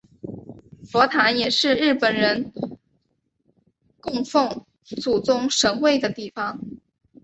[0.91, 2.51] 佛坛也是日本人
[3.99, 6.59] 供奉祖宗神位的地方。